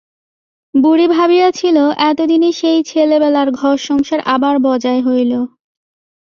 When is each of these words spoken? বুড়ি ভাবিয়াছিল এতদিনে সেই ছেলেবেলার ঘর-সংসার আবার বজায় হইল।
বুড়ি 0.73 1.05
ভাবিয়াছিল 1.07 1.77
এতদিনে 2.09 2.49
সেই 2.51 2.79
ছেলেবেলার 2.83 3.47
ঘর-সংসার 3.51 4.19
আবার 4.25 4.55
বজায় 4.59 5.01
হইল। 5.01 5.31